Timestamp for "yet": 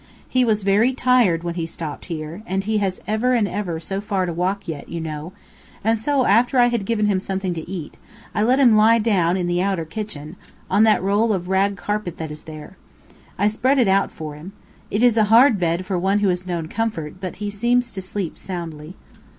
4.67-4.89